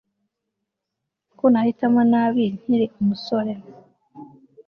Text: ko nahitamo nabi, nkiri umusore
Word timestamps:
ko 1.37 1.45
nahitamo 1.51 2.01
nabi, 2.11 2.45
nkiri 2.59 2.85
umusore 2.99 3.53